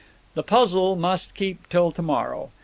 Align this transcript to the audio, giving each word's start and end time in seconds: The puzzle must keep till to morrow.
The 0.33 0.41
puzzle 0.41 0.95
must 0.95 1.35
keep 1.35 1.69
till 1.69 1.91
to 1.91 2.01
morrow. 2.01 2.49